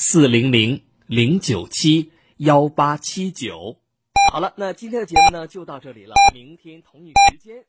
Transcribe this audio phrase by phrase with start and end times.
[0.00, 3.78] 四零零零九七幺八七九。
[4.30, 7.64] 好了，那今天的节目呢就到这里了，明天同一时间。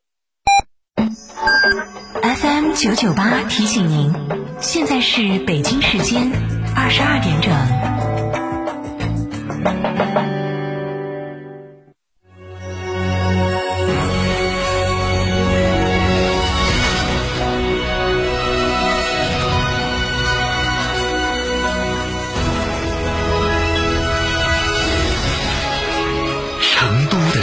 [2.21, 4.13] FM 九九八提醒您，
[4.62, 6.31] 现在是北京时间
[6.76, 8.09] 二十二点整。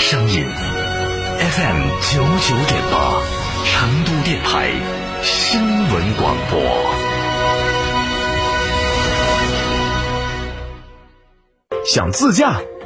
[0.08, 0.46] 声音
[1.40, 3.20] ，FM 九九点八，
[3.64, 4.70] 成都电台
[5.24, 6.62] 新闻广播。
[11.84, 12.60] 想自驾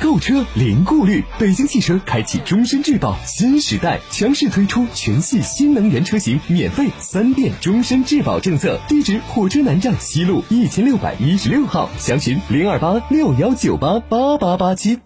[0.00, 8.78] 购车零顾虑，北京汽车开启终身质保新时代，强势推出全系新能源车型免费三电终身质保政策。
[8.88, 14.98] 地址：火车南站西路一千六百一十六号，详询零二八六幺九八八八八七。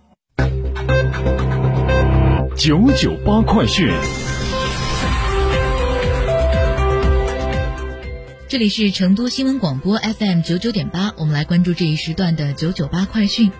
[2.56, 3.88] 九九八快讯。
[8.48, 13.52] 这里是成都新闻广播 FM 九九点八，我们来关注这一时段的九九八快讯。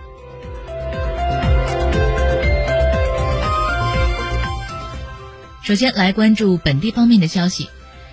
[5.63, 7.69] 首先来关注本地方面的消息。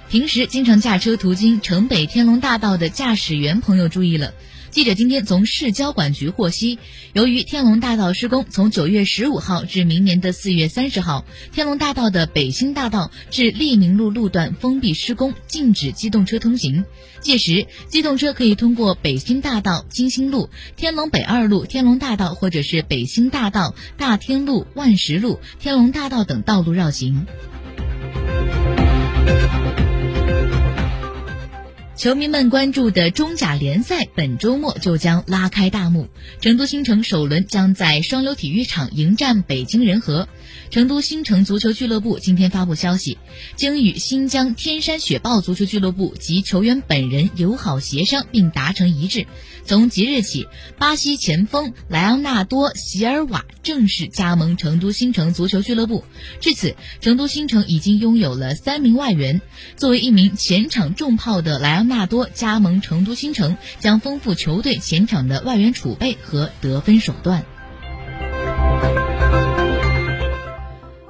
[0.09, 4.33] 平时经常驾车途经城北天龙大道的驾驶员朋友注意了。
[4.69, 6.77] 记者今天从市交管局获悉，
[7.13, 16.85] 由于天龙大道施工，从九月十五号至明年的四月三十号，天龙大道的北新大道至利民路路段封闭施工，禁止机动车通行。
[17.21, 27.25] 届时，机动车可以通过北新大道、金星路、天龙北二路、天龙大道，或者是北新大道、大天路、万石路、天龙大道等道路绕行。
[31.97, 36.07] 球迷们关注的中甲联赛本周末就将拉开大幕，
[36.41, 40.29] 成都新城首轮将在双流体育场迎战北京人和。
[40.69, 43.17] 成都新城足球俱乐部今天发布消息，
[43.55, 49.27] 经与新疆天山雪豹足球俱乐部及球员本人友好协商并达成一致，
[49.65, 50.47] 从即日起，
[50.77, 56.03] 巴西前锋莱昂纳多·席尔瓦正式加盟成都新城足球俱乐部。
[56.41, 59.41] 至此，成都新城已经拥有了三名外援。
[59.75, 67.45] 作为一名前场重炮的莱昂纳多加盟成都新城，将丰富球队前场的外援储备和得分手段。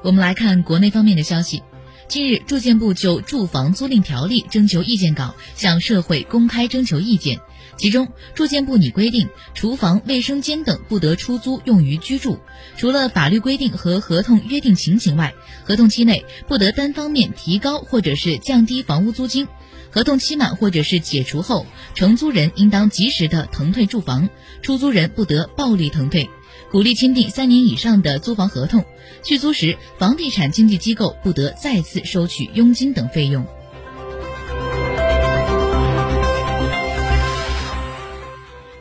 [0.08, 1.64] 我们来看国内方面的消息。
[2.08, 7.42] 近日，住建部就住房租赁条例征求意见稿向社会公开征求意见。
[7.76, 12.40] 其中，住建部拟规定，厨房、卫生间等不得出租用于居住。
[12.78, 15.34] 除了法律规定和合同约定情形外，
[15.66, 19.46] 合同期内不得单方面提高或者是降低房屋租金。
[19.92, 24.30] 合同期满或者是解除后，承租人应当及时的腾退住房，
[24.62, 26.30] 出租人不得暴力腾退。
[26.70, 28.84] 鼓励签订三年以上的租房合同，
[29.24, 33.46] 续租时房地产经纪机构不得再次收取佣金等费用。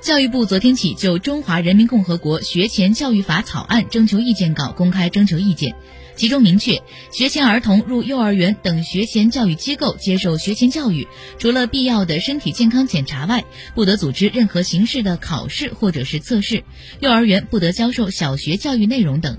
[0.00, 5.74] 教育部昨天起就《中华人民共和国学前教育法》草案征求意见稿公开征求意见，
[6.16, 6.82] 其中明确，
[7.12, 11.06] 学前儿童入幼儿园等学前教育机构接受学前教育，
[11.38, 13.44] 除了必要的身体健康检查外，
[13.74, 16.64] 不得组织任何形式的考试或者是测试，
[17.00, 19.38] 幼儿园不得教授小学教育内容等。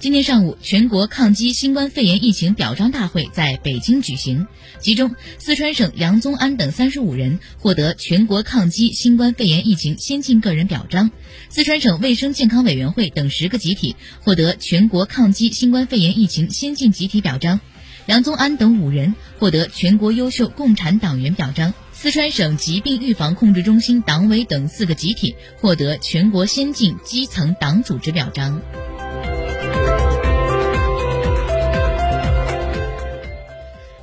[0.00, 4.46] 今天上午，全国抗击新冠肺炎疫情表彰大会在北京举行，
[4.78, 11.10] 其中四川省杨宗安等三十五人获得全国抗击新冠肺炎疫情先进个人表彰，
[11.48, 17.58] 四川省卫生健康委员会等十个集体获得全国抗击新冠肺炎疫情先进集体表彰，
[18.06, 21.74] 杨宗安等五人获得全国优秀共产党员表彰。
[21.92, 28.62] 四川省疾病预防控制中心党委等四个集体获得全国先进基层党组织表彰。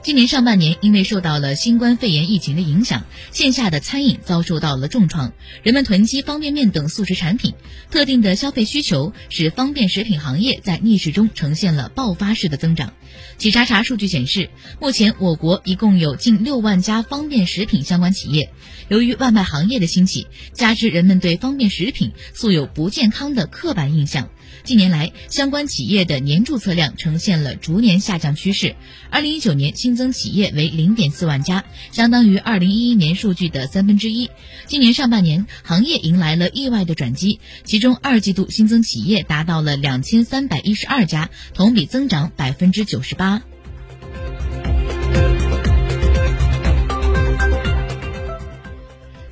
[0.06, 7.56] 今年上半年，因为受到了新冠肺炎疫情的影响，线下的餐饮遭受到了重创，人们囤积方便面等速食产品，
[7.90, 12.94] 特定的消费需求使方便食品行业在逆市中呈现了爆发式的增长。
[13.40, 18.52] 企查查数据显示，目前我国一共有近六万家方便食品相关企业。
[18.90, 24.30] 由于外卖行业的兴起，加之人们对方便食品素有不健康的刻板印象。
[24.64, 28.76] 近年来，相关企业的年注册量呈现了逐年下降趋势。
[29.10, 34.30] 二零一九年新增企业为零点四万家，相当于二零一一年数据的三分之一。
[34.66, 43.44] 今年上半年，行业迎来了意外的转机，其中二季度新增企业达到了两千三百一十二家，同比增长百分之九十八。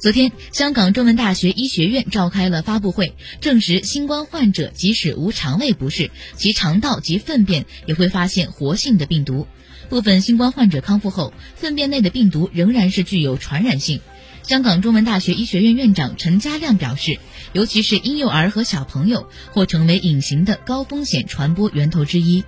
[0.03, 9.47] 昨天，香港中文大学医学院召开了发布会，证实新冠患者即使无肠胃不适，其肠道及粪便也会发现活性的病毒。
[9.87, 14.01] 部分新冠患者康复后，粪便内的病毒仍然是具有传染性。
[14.45, 17.17] 香港中文大学医学院院长陈家亮表示，
[17.53, 22.43] 尤其是婴幼儿和小朋友，或成为隐形的高风险传播源头之一。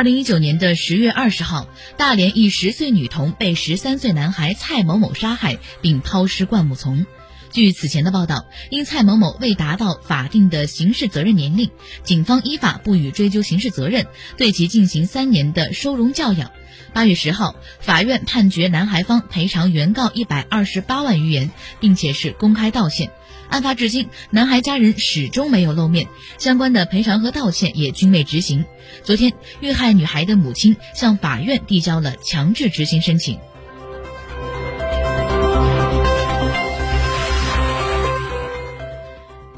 [0.00, 1.68] 二零一九年的十月二十号，
[1.98, 7.04] 大连一十岁女童被十三岁男孩蔡某某杀害并抛尸灌木丛。
[7.50, 11.70] 据此前的报道，因蔡某某未达到法定的刑事责任年龄，
[12.04, 14.06] 警方依法不予追究刑事责任，
[14.36, 16.50] 对其进行三年的收容教养。
[16.92, 21.50] 八月十号，法院判决男孩方赔偿原告一百二十八万余元，
[21.80, 23.10] 并且是公开道歉。
[23.48, 26.06] 案发至今，男孩家人始终没有露面，
[26.38, 28.64] 相关的赔偿和道歉也均未执行。
[29.02, 33.38] 昨天，遇害女孩的母亲向法院递交了强制执行申请。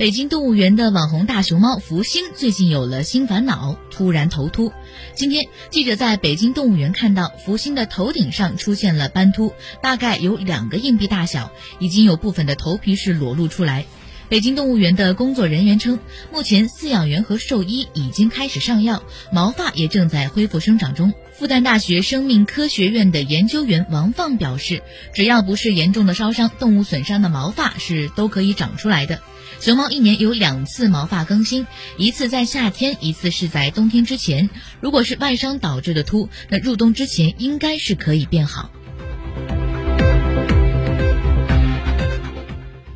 [0.03, 4.73] 北京动物园的网红大熊猫福星最近有了新烦恼，突然头秃。
[5.15, 13.87] 今天，记者在北京动物园看到福星的头顶上出现了斑秃，大概有两个硬币大小，已经有部分的头皮是裸露出来。
[14.33, 15.99] 北京动物园的工作人员称，
[16.33, 21.13] 目前饲养员和兽医已经开始上药，毛发也正在恢复生长中。
[21.35, 24.83] 复旦大学生命科学院的研究员王放表示，
[25.13, 29.21] 只要不是严重的烧伤、动物损伤的毛发是都可以长出来的。
[29.61, 31.67] 熊猫一年有两次毛发更新，
[31.99, 34.49] 一次在夏天，一次是在冬天之前。
[34.81, 38.71] 如果是外伤导致的秃，那入冬之前应该是可以变好。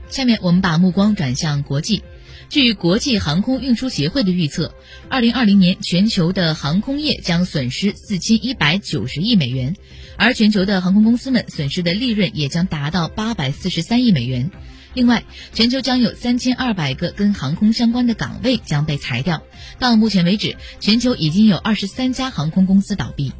[0.09, 2.03] 下面我们把目光转向国际。
[2.49, 4.73] 据国际航空运输协会的预测，
[5.09, 9.75] 二零二零年全球的航空业将损失四千一百九十亿美元，
[10.17, 14.51] 而全球的航空公司们损失的利润也将达到八百四十三亿美元。
[14.95, 19.43] 另外，全球将有三千二百个跟航空相关的岗位将被裁掉。
[19.79, 23.33] 到目前为止，全球已经有二十三家航空公司倒闭。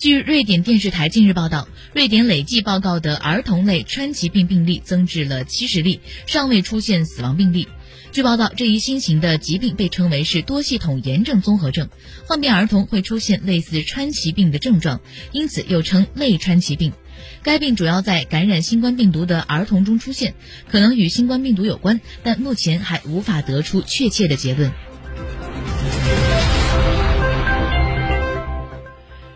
[0.00, 7.68] 据瑞典电视台近日报道，瑞典累计报告的儿童类川崎病病例增至了七十例，尚未出现死亡病例。
[8.10, 11.90] 据报道，这一新型的疾病被称为是多系统炎症综合症，
[12.24, 15.02] 患病儿童会出现类似川崎病的症状，
[15.32, 16.94] 因此又称类川崎病。
[17.42, 20.32] 该病主要在感染新冠病毒的儿童中出现，
[20.70, 24.72] 可能与新冠病毒有关，但目前还无法得出确切的结论。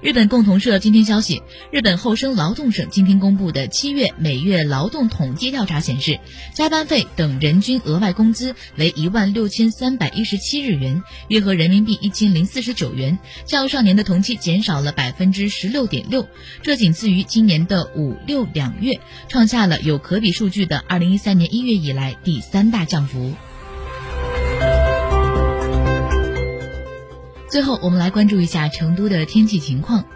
[0.05, 6.21] 日本共同社今天消息，日本厚生劳动省今天公布的七月每月劳动统计调查显示，
[6.53, 16.29] 加班费等人均额外工资为一万六千三百一十七日元，约合人民币一千零四十九元，较上年的同期减少了百分之十六点六，
[16.61, 23.32] 这仅次于今年的五六两月，创下了有可比数据的二零一三年一月以来第三大降幅。
[27.55, 30.06] 最后，我们来关注一下成都的天气情况。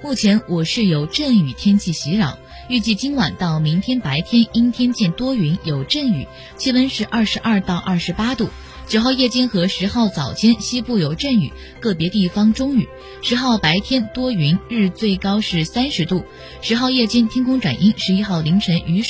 [0.00, 8.48] 目前我市有阵雨天气袭扰，预计今晚到明天白天阴天见多云，有阵雨，气温是二十二到二十八度。
[8.86, 12.88] 九号夜间和十号早间西部有阵雨，个别地方中雨。
[13.22, 16.24] 十号白天多云，日最高是三十度。
[16.62, 19.02] 十号夜间天空转阴，十一号凌晨雨水。